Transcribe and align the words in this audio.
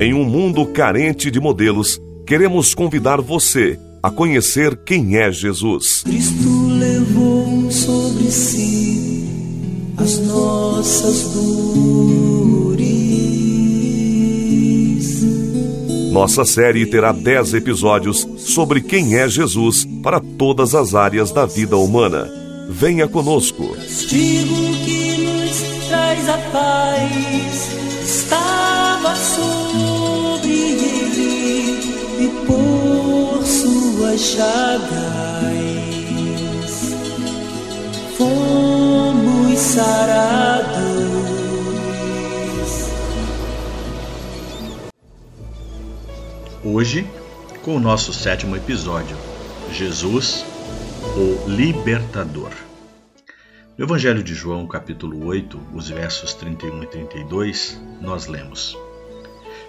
Em 0.00 0.14
um 0.14 0.22
mundo 0.24 0.64
carente 0.64 1.28
de 1.28 1.40
modelos, 1.40 2.00
queremos 2.24 2.72
convidar 2.72 3.20
você 3.20 3.76
a 4.00 4.08
conhecer 4.08 4.76
quem 4.84 5.16
é 5.16 5.32
Jesus. 5.32 6.02
Cristo 6.02 6.68
levou 6.68 7.68
sobre 7.68 8.30
si 8.30 9.26
as 9.96 10.20
nossas 10.20 11.34
dores. 11.34 12.88
Nossa 16.12 16.44
série 16.44 16.86
terá 16.86 17.10
10 17.10 17.54
episódios 17.54 18.24
sobre 18.36 18.80
quem 18.80 19.16
é 19.16 19.28
Jesus 19.28 19.84
para 20.00 20.20
todas 20.20 20.76
as 20.76 20.94
áreas 20.94 21.32
da 21.32 21.44
vida 21.44 21.76
humana. 21.76 22.30
Venha 22.70 23.08
conosco. 23.08 23.74
Castigo 23.74 24.54
que 24.84 25.16
nos 25.24 25.88
traz 25.88 26.28
a 26.28 26.38
paz 26.52 27.68
estava 28.04 29.14
sobre 29.16 29.87
fomos 38.16 39.58
sarados. 39.60 40.78
Hoje, 46.64 47.06
com 47.62 47.76
o 47.76 47.80
nosso 47.80 48.12
sétimo 48.12 48.56
episódio, 48.56 49.16
Jesus, 49.72 50.44
o 51.16 51.48
Libertador. 51.48 52.50
No 53.76 53.84
Evangelho 53.84 54.24
de 54.24 54.34
João, 54.34 54.66
capítulo 54.66 55.26
8, 55.26 55.60
os 55.72 55.88
versos 55.88 56.34
31 56.34 56.82
e 56.82 56.86
32, 56.88 57.80
nós 58.00 58.26
lemos: 58.26 58.76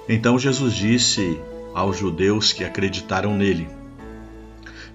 Então 0.08 0.39
Jesus 0.39 0.73
disse 0.73 1.39
aos 1.75 2.00
judeus 2.00 2.52
que 2.52 2.63
acreditaram 2.63 3.36
nele: 3.38 3.78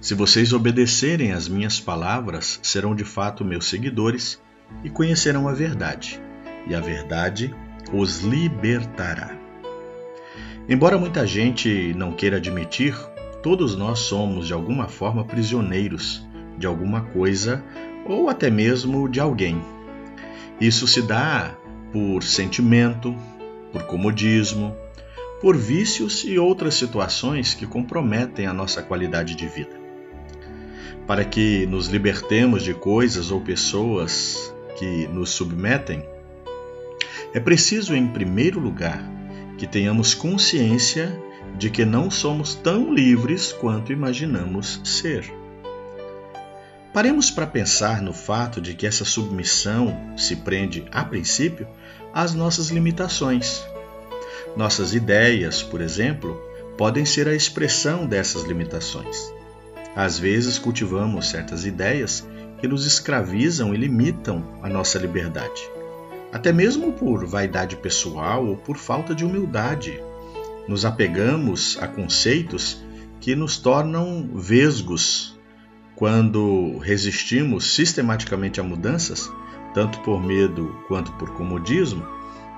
Se 0.05 0.13
vocês 0.13 0.53
obedecerem 0.53 1.31
às 1.31 1.47
minhas 1.47 1.79
palavras, 1.79 2.59
serão 2.61 2.93
de 2.93 3.03
fato 3.03 3.43
meus 3.43 3.65
seguidores 3.65 4.39
e 4.83 4.89
conhecerão 4.91 5.47
a 5.47 5.51
verdade, 5.51 6.21
e 6.67 6.75
a 6.75 6.79
verdade 6.79 7.51
os 7.91 8.19
libertará. 8.19 9.35
Embora 10.69 10.99
muita 10.99 11.25
gente 11.25 11.91
não 11.95 12.11
queira 12.11 12.37
admitir, 12.37 12.95
todos 13.41 13.75
nós 13.75 13.97
somos 13.97 14.45
de 14.45 14.53
alguma 14.53 14.87
forma 14.87 15.25
prisioneiros 15.25 16.23
de 16.55 16.67
alguma 16.67 17.01
coisa 17.05 17.63
ou 18.05 18.29
até 18.29 18.51
mesmo 18.51 19.09
de 19.09 19.19
alguém. 19.19 19.59
Isso 20.61 20.85
se 20.85 21.01
dá 21.01 21.57
por 21.91 22.21
sentimento, 22.21 23.15
por 23.71 23.81
comodismo, 23.87 24.77
por 25.41 25.57
vícios 25.57 26.23
e 26.25 26.37
outras 26.37 26.75
situações 26.75 27.55
que 27.55 27.65
comprometem 27.65 28.45
a 28.45 28.53
nossa 28.53 28.83
qualidade 28.83 29.33
de 29.33 29.47
vida. 29.47 29.84
Para 31.07 31.23
que 31.23 31.67
nos 31.67 31.87
libertemos 31.87 32.63
de 32.63 32.73
coisas 32.73 33.29
ou 33.29 33.39
pessoas 33.39 34.53
que 34.77 35.07
nos 35.07 35.29
submetem, 35.29 36.03
é 37.33 37.39
preciso, 37.39 37.93
em 37.93 38.07
primeiro 38.07 38.59
lugar, 38.59 39.03
que 39.57 39.67
tenhamos 39.67 40.13
consciência 40.13 41.21
de 41.57 41.69
que 41.69 41.85
não 41.85 42.09
somos 42.09 42.55
tão 42.55 42.93
livres 42.93 43.53
quanto 43.53 43.93
imaginamos 43.93 44.81
ser. 44.83 45.31
Paremos 46.91 47.29
para 47.29 47.45
pensar 47.45 48.01
no 48.01 48.13
fato 48.13 48.61
de 48.61 48.73
que 48.73 48.87
essa 48.87 49.03
submissão 49.03 50.13
se 50.17 50.37
prende, 50.37 50.85
a 50.91 51.03
princípio, 51.03 51.67
às 52.13 52.33
nossas 52.33 52.69
limitações. 52.69 53.63
Nossas 54.55 54.93
ideias, 54.93 55.61
por 55.61 55.81
exemplo, 55.81 56.41
podem 56.77 57.05
ser 57.05 57.27
a 57.27 57.35
expressão 57.35 58.07
dessas 58.07 58.43
limitações. 58.43 59.34
Às 59.95 60.19
vezes 60.19 60.59
cultivamos 60.59 61.29
certas 61.29 61.65
ideias 61.65 62.27
que 62.59 62.67
nos 62.67 62.85
escravizam 62.85 63.73
e 63.73 63.77
limitam 63.77 64.43
a 64.61 64.69
nossa 64.69 64.99
liberdade 64.99 65.75
até 66.35 66.51
mesmo 66.51 66.91
por 66.91 67.25
vaidade 67.25 67.77
pessoal 67.77 68.45
ou 68.45 68.57
por 68.57 68.75
falta 68.75 69.15
de 69.15 69.23
humildade. 69.23 69.97
Nos 70.67 70.83
apegamos 70.83 71.77
a 71.79 71.87
conceitos 71.87 72.83
que 73.21 73.33
nos 73.37 73.57
tornam 73.57 74.29
vesgos 74.35 75.39
quando 75.95 76.77
resistimos 76.79 77.73
sistematicamente 77.73 78.59
a 78.59 78.63
mudanças, 78.63 79.31
tanto 79.73 80.01
por 80.01 80.21
medo 80.21 80.77
quanto 80.89 81.13
por 81.13 81.29
comodismo, 81.35 82.05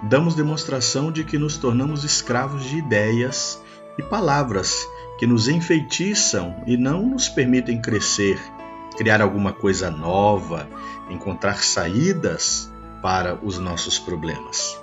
damos 0.09 0.33
demonstração 0.33 1.11
de 1.11 1.23
que 1.23 1.37
nos 1.37 1.55
tornamos 1.55 2.03
escravos 2.03 2.63
de 2.63 2.77
ideias 2.77 3.61
e 3.95 4.01
palavras 4.01 4.87
que 5.17 5.25
nos 5.25 5.47
enfeitiçam 5.47 6.55
e 6.65 6.77
não 6.77 7.01
nos 7.05 7.27
permitem 7.27 7.81
crescer, 7.81 8.39
criar 8.95 9.21
alguma 9.21 9.51
coisa 9.51 9.89
nova, 9.89 10.67
encontrar 11.09 11.63
saídas 11.63 12.71
para 13.01 13.35
os 13.35 13.57
nossos 13.57 13.97
problemas. 13.97 14.79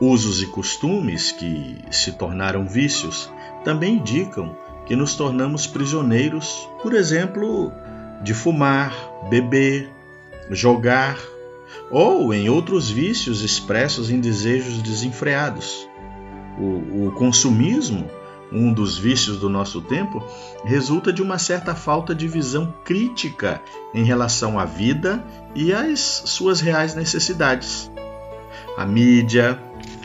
Usos 0.00 0.42
e 0.42 0.46
costumes 0.46 1.30
que 1.30 1.78
se 1.90 2.12
tornaram 2.12 2.66
vícios 2.66 3.30
também 3.64 3.96
indicam 3.96 4.56
que 4.86 4.96
nos 4.96 5.14
tornamos 5.14 5.66
prisioneiros, 5.66 6.68
por 6.82 6.94
exemplo, 6.94 7.72
de 8.22 8.34
fumar, 8.34 8.92
beber, 9.28 9.90
jogar 10.50 11.18
ou 11.90 12.32
em 12.34 12.48
outros 12.48 12.90
vícios 12.90 13.42
expressos 13.42 14.10
em 14.10 14.20
desejos 14.20 14.82
desenfreados. 14.82 15.88
O, 16.58 17.06
o 17.06 17.12
consumismo 17.12 18.10
um 18.52 18.72
dos 18.72 18.98
vícios 18.98 19.38
do 19.38 19.48
nosso 19.48 19.80
tempo, 19.80 20.22
resulta 20.64 21.12
de 21.12 21.22
uma 21.22 21.38
certa 21.38 21.74
falta 21.74 22.14
de 22.14 22.26
visão 22.26 22.74
crítica 22.84 23.60
em 23.94 24.04
relação 24.04 24.58
à 24.58 24.64
vida 24.64 25.24
e 25.54 25.72
às 25.72 26.00
suas 26.00 26.60
reais 26.60 26.94
necessidades. 26.94 27.90
A 28.76 28.84
mídia, 28.84 29.58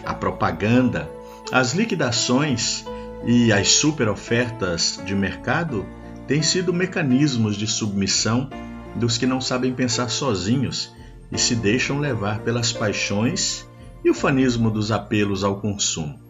a 0.05 0.13
propaganda, 0.13 1.09
as 1.51 1.73
liquidações 1.73 2.85
e 3.25 3.51
as 3.51 3.69
superofertas 3.69 5.01
de 5.05 5.15
mercado 5.15 5.85
têm 6.27 6.41
sido 6.41 6.73
mecanismos 6.73 7.55
de 7.55 7.67
submissão 7.67 8.49
dos 8.95 9.17
que 9.17 9.25
não 9.25 9.41
sabem 9.41 9.73
pensar 9.73 10.09
sozinhos 10.09 10.93
e 11.31 11.37
se 11.37 11.55
deixam 11.55 11.99
levar 11.99 12.39
pelas 12.39 12.71
paixões 12.71 13.67
e 14.03 14.09
o 14.09 14.13
fanismo 14.13 14.69
dos 14.69 14.91
apelos 14.91 15.43
ao 15.43 15.59
consumo 15.59 16.24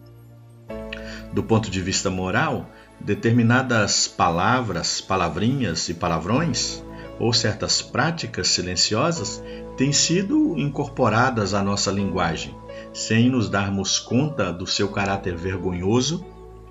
do 1.36 1.42
ponto 1.42 1.70
de 1.70 1.82
vista 1.82 2.08
moral, 2.08 2.70
determinadas 2.98 4.08
palavras, 4.08 5.02
palavrinhas 5.02 5.86
e 5.90 5.92
palavrões, 5.92 6.82
ou 7.20 7.30
certas 7.30 7.82
práticas 7.82 8.48
silenciosas, 8.48 9.42
têm 9.76 9.92
sido 9.92 10.56
incorporadas 10.56 11.52
à 11.52 11.62
nossa 11.62 11.90
linguagem, 11.90 12.54
sem 12.90 13.28
nos 13.28 13.50
darmos 13.50 13.98
conta 13.98 14.50
do 14.50 14.66
seu 14.66 14.88
caráter 14.88 15.36
vergonhoso 15.36 16.24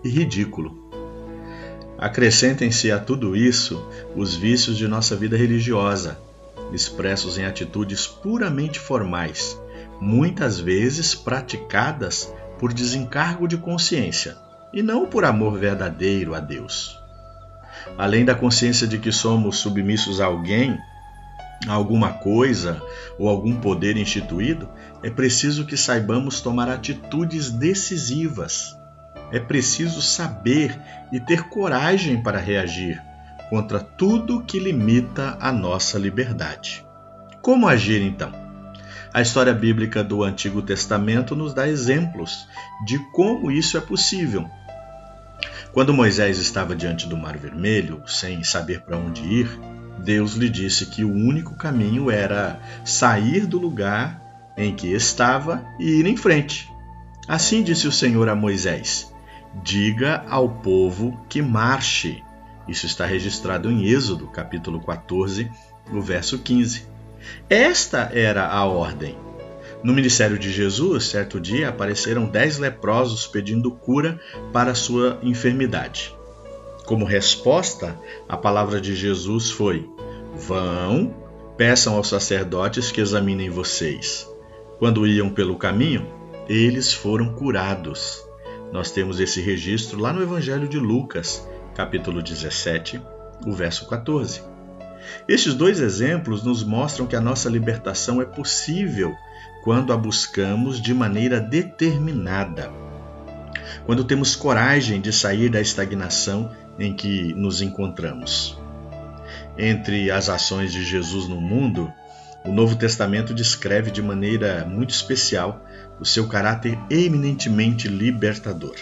e 0.04 0.10
ridículo. 0.10 0.90
Acrescentem-se 1.96 2.92
a 2.92 2.98
tudo 2.98 3.36
isso 3.36 3.88
os 4.16 4.34
vícios 4.34 4.80
de 4.80 4.88
nossa 4.88 5.16
vida 5.16 5.38
religiosa, 5.38 6.20
expressos 6.74 7.38
em 7.38 7.46
atitudes 7.46 8.08
puramente 8.08 8.80
formais, 8.80 9.62
muitas 10.02 10.60
vezes 10.60 11.14
praticadas 11.14 12.34
por 12.58 12.74
desencargo 12.74 13.48
de 13.48 13.58
consciência 13.58 14.44
e 14.76 14.84
não 14.84 15.06
por 15.06 15.24
amor 15.24 15.58
verdadeiro 15.58 16.36
a 16.36 16.40
Deus. 16.42 17.00
Além 17.98 18.26
da 18.26 18.36
consciência 18.36 18.86
de 18.86 19.00
que 19.00 19.12
somos 19.12 19.58
submissos 19.58 20.20
a 20.20 20.26
alguém, 20.26 20.78
a 21.66 21.72
alguma 21.72 22.12
coisa 22.14 22.82
ou 23.18 23.30
algum 23.30 23.56
poder 23.56 23.96
instituído, 23.96 24.70
é 25.02 25.10
preciso 25.10 25.66
que 25.66 25.78
saibamos 25.78 26.42
tomar 26.42 26.70
atitudes 26.70 27.50
decisivas. 27.50 28.78
É 29.32 29.40
preciso 29.40 30.02
saber 30.02 30.78
e 31.12 31.22
ter 31.22 31.44
coragem 31.44 32.22
para 32.22 32.38
reagir 32.38 33.02
contra 33.50 33.80
tudo 33.80 34.44
que 34.44 34.60
limita 34.60 35.38
a 35.40 35.52
nossa 35.52 35.98
liberdade. 35.98 36.86
Como 37.42 37.68
agir 37.68 38.02
então? 38.02 38.32
A 39.14 39.22
história 39.22 39.54
bíblica 39.54 40.04
do 40.04 40.24
Antigo 40.24 40.62
Testamento 40.62 41.36
nos 41.36 41.54
dá 41.54 41.68
exemplos 41.68 42.48
de 42.86 43.00
como 43.14 43.50
isso 43.50 43.78
é 43.78 43.82
possível 43.82 44.50
quando 45.76 45.94
Moisés 45.94 46.40
estava 46.40 46.74
diante 46.74 47.06
do 47.06 47.18
Mar 47.18 47.36
Vermelho, 47.36 48.02
sem 48.08 48.42
saber 48.46 48.80
para 48.84 48.96
onde 48.96 49.22
ir, 49.24 49.60
Deus 50.02 50.36
lhe 50.36 50.48
disse 50.48 50.86
que 50.86 51.04
o 51.04 51.12
único 51.12 51.54
caminho 51.58 52.10
era 52.10 52.62
sair 52.86 53.46
do 53.46 53.60
lugar 53.60 54.54
em 54.56 54.74
que 54.74 54.94
estava 54.94 55.66
e 55.78 56.00
ir 56.00 56.06
em 56.06 56.16
frente. 56.16 56.72
Assim 57.28 57.62
disse 57.62 57.90
o 57.90 57.92
Senhor 57.92 58.30
a 58.30 58.36
Moisés: 58.36 59.14
Diga 59.62 60.24
ao 60.30 60.48
povo 60.48 61.20
que 61.28 61.42
marche. 61.42 62.24
Isso 62.70 62.86
está 62.86 63.06
registrado 63.06 63.70
em 63.70 63.84
Êxodo, 63.86 64.28
capítulo 64.28 64.80
14, 64.80 65.52
no 65.92 66.02
verso 66.02 66.40
15. 66.40 66.88
Esta 67.50 68.10
era 68.14 68.48
a 68.48 68.64
ordem. 68.64 69.25
No 69.86 69.94
ministério 69.94 70.40
de 70.40 70.52
Jesus, 70.52 71.06
certo 71.06 71.40
dia, 71.40 71.70
apareceram 71.70 72.26
dez 72.26 72.58
leprosos 72.58 73.28
pedindo 73.28 73.70
cura 73.70 74.20
para 74.52 74.74
sua 74.74 75.20
enfermidade. 75.22 76.12
Como 76.88 77.06
resposta, 77.06 77.96
a 78.28 78.36
palavra 78.36 78.82
de 78.82 78.96
Jesus 78.96 79.52
foi: 79.52 79.88
Vão, 80.34 81.14
peçam 81.56 81.96
aos 81.96 82.08
sacerdotes 82.08 82.92
que 82.92 83.00
examinem 83.00 83.52
vocês. 83.52 84.28
Quando 84.80 85.06
iam 85.06 85.30
pelo 85.30 85.56
caminho, 85.56 86.12
eles 86.50 86.92
foram 86.92 87.36
curados. 87.36 88.28
Nós 88.72 88.90
temos 88.90 89.20
esse 89.20 89.40
registro 89.40 90.00
lá 90.00 90.12
no 90.12 90.24
Evangelho 90.24 90.68
de 90.68 90.80
Lucas, 90.80 91.48
capítulo 91.76 92.24
17, 92.24 93.00
o 93.46 93.52
verso 93.52 93.88
14. 93.88 94.55
Estes 95.28 95.54
dois 95.54 95.80
exemplos 95.80 96.44
nos 96.44 96.64
mostram 96.64 97.08
que 97.08 97.16
a 97.16 97.22
nossa 97.22 97.50
libertação 97.50 98.22
é 98.22 98.26
possível 98.26 99.16
quando 99.64 99.92
a 99.92 99.98
buscamos 99.98 100.82
de 100.82 100.94
maneira 100.94 101.40
determinada. 101.40 102.72
Quando 103.86 104.04
temos 104.04 104.36
coragem 104.36 105.02
de 105.02 105.12
sair 105.12 105.50
da 105.50 105.60
estagnação 105.60 106.52
em 106.78 106.94
que 106.94 107.34
nos 107.34 107.62
encontramos. 107.62 108.60
Entre 109.58 110.12
as 110.12 110.30
ações 110.30 110.72
de 110.72 110.84
Jesus 110.84 111.28
no 111.28 111.40
mundo, 111.40 111.92
o 112.44 112.52
Novo 112.52 112.76
Testamento 112.76 113.34
descreve 113.34 113.90
de 113.90 114.02
maneira 114.02 114.66
muito 114.66 114.92
especial 114.92 115.66
o 116.00 116.06
seu 116.06 116.28
caráter 116.28 116.78
eminentemente 116.90 117.88
libertador. 117.88 118.76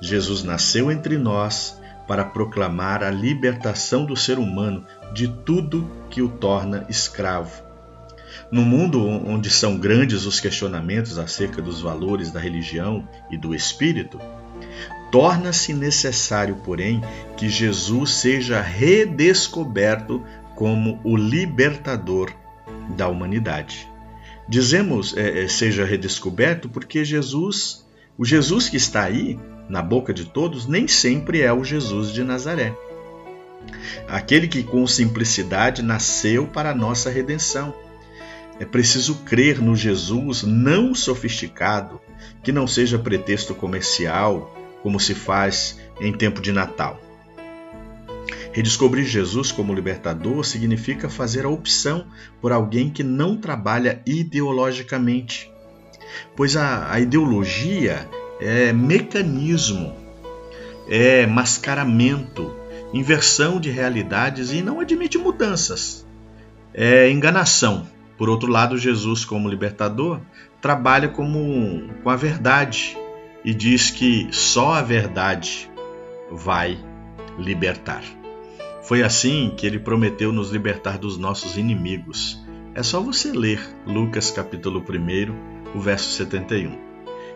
Jesus 0.00 0.42
nasceu 0.44 0.90
entre 0.90 1.16
nós 1.18 1.80
para 2.06 2.24
proclamar 2.24 3.02
a 3.02 3.10
libertação 3.10 4.04
do 4.04 4.16
ser 4.16 4.38
humano 4.38 4.84
de 5.12 5.28
tudo 5.28 5.90
que 6.10 6.22
o 6.22 6.28
torna 6.28 6.86
escravo. 6.88 7.62
No 8.50 8.62
mundo 8.62 9.06
onde 9.06 9.50
são 9.50 9.78
grandes 9.78 10.26
os 10.26 10.40
questionamentos 10.40 11.18
acerca 11.18 11.62
dos 11.62 11.80
valores 11.80 12.30
da 12.30 12.40
religião 12.40 13.08
e 13.30 13.36
do 13.36 13.54
espírito, 13.54 14.18
torna-se 15.10 15.72
necessário, 15.72 16.56
porém, 16.56 17.02
que 17.36 17.48
Jesus 17.48 18.10
seja 18.10 18.60
redescoberto 18.60 20.22
como 20.54 21.00
o 21.04 21.16
libertador 21.16 22.32
da 22.96 23.08
humanidade. 23.08 23.88
Dizemos 24.48 25.16
é, 25.16 25.44
é, 25.44 25.48
seja 25.48 25.84
redescoberto 25.84 26.68
porque 26.68 27.04
Jesus, 27.04 27.86
o 28.18 28.24
Jesus 28.24 28.68
que 28.68 28.76
está 28.76 29.04
aí 29.04 29.38
na 29.68 29.82
boca 29.82 30.12
de 30.12 30.24
todos, 30.24 30.66
nem 30.66 30.86
sempre 30.86 31.40
é 31.40 31.52
o 31.52 31.64
Jesus 31.64 32.12
de 32.12 32.22
Nazaré. 32.22 32.74
Aquele 34.08 34.48
que 34.48 34.62
com 34.62 34.86
simplicidade 34.86 35.82
nasceu 35.82 36.46
para 36.46 36.70
a 36.70 36.74
nossa 36.74 37.10
redenção. 37.10 37.74
É 38.58 38.64
preciso 38.64 39.16
crer 39.24 39.60
no 39.60 39.74
Jesus 39.74 40.42
não 40.42 40.94
sofisticado, 40.94 42.00
que 42.42 42.52
não 42.52 42.66
seja 42.66 42.98
pretexto 42.98 43.54
comercial, 43.54 44.54
como 44.82 45.00
se 45.00 45.14
faz 45.14 45.80
em 46.00 46.12
tempo 46.12 46.40
de 46.40 46.52
Natal. 46.52 47.00
Redescobrir 48.52 49.04
Jesus 49.06 49.50
como 49.50 49.74
libertador 49.74 50.44
significa 50.44 51.08
fazer 51.08 51.46
a 51.46 51.48
opção 51.48 52.06
por 52.40 52.52
alguém 52.52 52.90
que 52.90 53.02
não 53.02 53.36
trabalha 53.36 54.02
ideologicamente, 54.04 55.50
pois 56.36 56.56
a, 56.56 56.92
a 56.92 57.00
ideologia 57.00 58.08
é 58.42 58.72
mecanismo, 58.72 59.94
é 60.88 61.26
mascaramento, 61.26 62.52
inversão 62.92 63.60
de 63.60 63.70
realidades 63.70 64.50
e 64.50 64.60
não 64.60 64.80
admite 64.80 65.16
mudanças. 65.16 66.04
É 66.74 67.08
enganação. 67.08 67.86
Por 68.18 68.28
outro 68.28 68.50
lado, 68.50 68.76
Jesus, 68.76 69.24
como 69.24 69.48
libertador, 69.48 70.20
trabalha 70.60 71.08
como, 71.08 71.88
com 72.02 72.10
a 72.10 72.16
verdade 72.16 72.96
e 73.44 73.54
diz 73.54 73.90
que 73.90 74.28
só 74.32 74.74
a 74.74 74.82
verdade 74.82 75.70
vai 76.30 76.78
libertar. 77.38 78.02
Foi 78.82 79.04
assim 79.04 79.52
que 79.56 79.66
ele 79.66 79.78
prometeu 79.78 80.32
nos 80.32 80.50
libertar 80.50 80.98
dos 80.98 81.16
nossos 81.16 81.56
inimigos. 81.56 82.44
É 82.74 82.82
só 82.82 83.00
você 83.00 83.30
ler 83.30 83.60
Lucas 83.86 84.30
capítulo 84.32 84.80
1, 84.80 85.78
o 85.78 85.80
verso 85.80 86.10
71. 86.10 86.91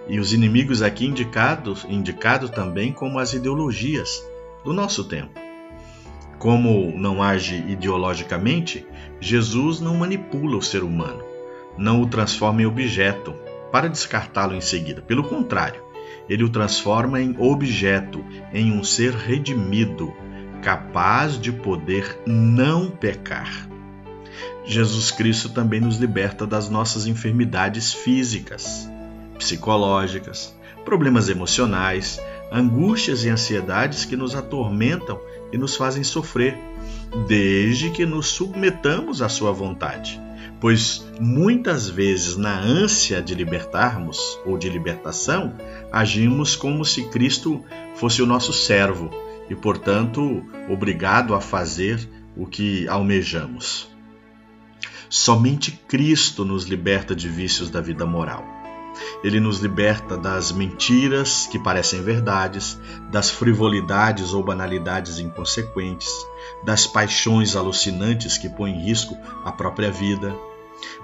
E 0.08 0.18
os 0.20 0.32
inimigos 0.32 0.82
aqui 0.82 1.06
indicados, 1.06 1.84
indicado 1.88 2.48
também 2.48 2.92
como 2.92 3.18
as 3.18 3.32
ideologias 3.32 4.22
do 4.64 4.72
nosso 4.72 5.04
tempo. 5.04 5.40
Como 6.38 6.92
não 6.96 7.22
age 7.22 7.56
ideologicamente, 7.68 8.86
Jesus 9.20 9.80
não 9.80 9.96
manipula 9.96 10.56
o 10.56 10.62
ser 10.62 10.82
humano, 10.82 11.22
não 11.78 12.02
o 12.02 12.06
transforma 12.06 12.62
em 12.62 12.66
objeto 12.66 13.34
para 13.72 13.88
descartá-lo 13.88 14.54
em 14.54 14.60
seguida. 14.60 15.02
Pelo 15.02 15.24
contrário, 15.24 15.82
ele 16.28 16.44
o 16.44 16.48
transforma 16.48 17.20
em 17.20 17.34
objeto, 17.38 18.24
em 18.52 18.72
um 18.72 18.84
ser 18.84 19.12
redimido, 19.12 20.12
capaz 20.62 21.40
de 21.40 21.52
poder 21.52 22.20
não 22.26 22.90
pecar. 22.90 23.68
Jesus 24.64 25.10
Cristo 25.10 25.48
também 25.50 25.80
nos 25.80 25.98
liberta 25.98 26.46
das 26.46 26.68
nossas 26.68 27.06
enfermidades 27.06 27.92
físicas, 27.92 28.90
psicológicas, 29.38 30.54
problemas 30.84 31.28
emocionais, 31.28 32.20
angústias 32.50 33.24
e 33.24 33.28
ansiedades 33.28 34.04
que 34.04 34.16
nos 34.16 34.34
atormentam 34.34 35.20
e 35.52 35.58
nos 35.58 35.76
fazem 35.76 36.04
sofrer, 36.04 36.56
desde 37.26 37.90
que 37.90 38.06
nos 38.06 38.28
submetamos 38.28 39.22
à 39.22 39.28
Sua 39.28 39.52
vontade. 39.52 40.20
Pois 40.60 41.06
muitas 41.20 41.88
vezes, 41.88 42.36
na 42.36 42.58
ânsia 42.58 43.20
de 43.20 43.34
libertarmos 43.34 44.38
ou 44.46 44.56
de 44.56 44.68
libertação, 44.70 45.54
agimos 45.92 46.56
como 46.56 46.84
se 46.84 47.04
Cristo 47.08 47.62
fosse 47.94 48.22
o 48.22 48.26
nosso 48.26 48.52
servo 48.52 49.10
e, 49.50 49.54
portanto, 49.54 50.42
obrigado 50.68 51.34
a 51.34 51.40
fazer 51.40 52.08
o 52.36 52.46
que 52.46 52.88
almejamos. 52.88 53.88
Somente 55.08 55.72
Cristo 55.86 56.44
nos 56.44 56.64
liberta 56.64 57.14
de 57.14 57.28
vícios 57.28 57.70
da 57.70 57.80
vida 57.80 58.04
moral. 58.04 58.55
Ele 59.22 59.40
nos 59.40 59.60
liberta 59.60 60.16
das 60.16 60.52
mentiras 60.52 61.46
que 61.46 61.58
parecem 61.58 62.02
verdades, 62.02 62.78
das 63.10 63.30
frivolidades 63.30 64.32
ou 64.32 64.42
banalidades 64.42 65.18
inconsequentes, 65.18 66.10
das 66.64 66.86
paixões 66.86 67.56
alucinantes 67.56 68.38
que 68.38 68.48
põem 68.48 68.74
em 68.74 68.84
risco 68.84 69.16
a 69.44 69.52
própria 69.52 69.90
vida. 69.90 70.34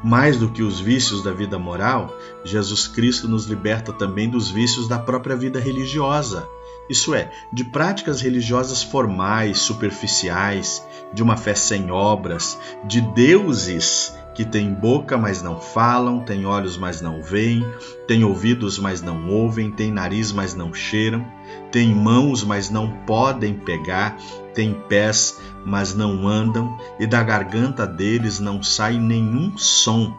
Mais 0.02 0.36
do 0.36 0.50
que 0.50 0.62
os 0.62 0.78
vícios 0.78 1.22
da 1.22 1.32
vida 1.32 1.58
moral, 1.58 2.14
Jesus 2.44 2.86
Cristo 2.86 3.26
nos 3.26 3.46
liberta 3.46 3.92
também 3.92 4.28
dos 4.28 4.50
vícios 4.50 4.86
da 4.86 4.98
própria 4.98 5.34
vida 5.34 5.58
religiosa 5.58 6.48
isso 6.88 7.14
é, 7.14 7.30
de 7.52 7.64
práticas 7.64 8.20
religiosas 8.20 8.82
formais, 8.82 9.58
superficiais, 9.60 10.86
de 11.12 11.22
uma 11.22 11.36
fé 11.36 11.54
sem 11.54 11.90
obras, 11.90 12.58
de 12.84 13.00
deuses 13.00 14.14
que 14.34 14.44
têm 14.44 14.72
boca, 14.72 15.18
mas 15.18 15.42
não 15.42 15.60
falam, 15.60 16.20
têm 16.20 16.46
olhos, 16.46 16.76
mas 16.76 17.00
não 17.00 17.22
veem, 17.22 17.64
têm 18.06 18.24
ouvidos, 18.24 18.78
mas 18.78 19.02
não 19.02 19.28
ouvem, 19.28 19.70
têm 19.70 19.90
nariz, 19.90 20.32
mas 20.32 20.54
não 20.54 20.72
cheiram, 20.72 21.24
têm 21.70 21.94
mãos, 21.94 22.42
mas 22.42 22.70
não 22.70 22.90
podem 23.06 23.54
pegar, 23.54 24.16
têm 24.54 24.74
pés, 24.88 25.38
mas 25.64 25.94
não 25.94 26.26
andam, 26.26 26.78
e 26.98 27.06
da 27.06 27.22
garganta 27.22 27.86
deles 27.86 28.40
não 28.40 28.62
sai 28.62 28.98
nenhum 28.98 29.56
som. 29.56 30.14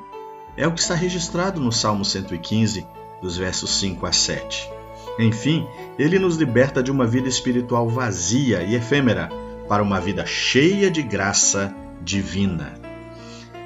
É 0.56 0.68
o 0.68 0.72
que 0.72 0.82
está 0.82 0.94
registrado 0.94 1.60
no 1.60 1.72
Salmo 1.72 2.06
115, 2.06 2.86
dos 3.22 3.38
versos 3.38 3.80
5 3.80 4.06
a 4.06 4.12
7. 4.12 4.70
Enfim, 5.20 5.68
ele 5.98 6.20
nos 6.20 6.38
liberta 6.38 6.82
de 6.82 6.92
uma 6.92 7.06
vida 7.06 7.28
espiritual 7.28 7.88
vazia 7.88 8.64
e 8.64 8.76
efêmera 8.76 9.30
para 9.68 9.82
uma 9.82 10.00
vida 10.00 10.26
cheia 10.26 10.92
de 10.92 11.02
graça 11.02 11.74
divina. 12.02 12.83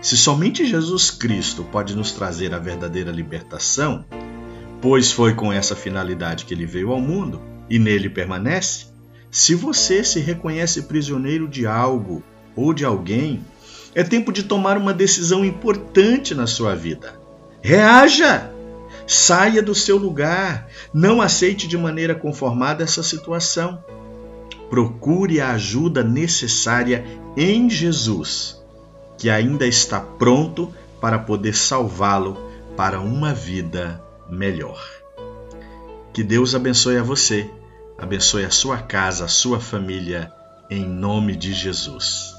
Se 0.07 0.15
somente 0.15 0.65
Jesus 0.65 1.11
Cristo 1.11 1.65
pode 1.65 1.93
nos 1.93 2.13
trazer 2.13 2.53
a 2.53 2.59
verdadeira 2.59 3.11
libertação, 3.11 4.05
pois 4.81 5.11
foi 5.11 5.33
com 5.33 5.51
essa 5.51 5.75
finalidade 5.75 6.45
que 6.45 6.53
ele 6.53 6.65
veio 6.65 6.93
ao 6.93 7.01
mundo 7.01 7.41
e 7.69 7.77
nele 7.77 8.09
permanece, 8.09 8.85
se 9.29 9.53
você 9.53 10.05
se 10.05 10.21
reconhece 10.21 10.83
prisioneiro 10.83 11.45
de 11.45 11.67
algo 11.67 12.23
ou 12.55 12.73
de 12.73 12.85
alguém, 12.85 13.43
é 13.93 14.01
tempo 14.01 14.31
de 14.31 14.43
tomar 14.43 14.77
uma 14.77 14.93
decisão 14.93 15.43
importante 15.43 16.33
na 16.33 16.47
sua 16.47 16.73
vida. 16.73 17.19
Reaja! 17.61 18.49
Saia 19.05 19.61
do 19.61 19.75
seu 19.75 19.97
lugar. 19.97 20.69
Não 20.93 21.21
aceite 21.21 21.67
de 21.67 21.77
maneira 21.77 22.15
conformada 22.15 22.81
essa 22.81 23.03
situação. 23.03 23.83
Procure 24.69 25.41
a 25.41 25.51
ajuda 25.51 26.01
necessária 26.01 27.03
em 27.35 27.69
Jesus, 27.69 28.57
que 29.17 29.29
ainda 29.29 29.65
está 29.65 29.99
pronto 29.99 30.73
para 31.01 31.19
poder 31.19 31.55
salvá-lo 31.55 32.37
para 32.75 32.99
uma 32.99 33.33
vida 33.33 34.01
melhor. 34.29 34.79
Que 36.13 36.23
Deus 36.23 36.55
abençoe 36.55 36.97
a 36.97 37.03
você, 37.03 37.49
abençoe 37.97 38.45
a 38.45 38.51
sua 38.51 38.77
casa, 38.77 39.25
a 39.25 39.27
sua 39.27 39.59
família, 39.59 40.31
em 40.69 40.85
nome 40.85 41.35
de 41.35 41.53
Jesus. 41.53 42.36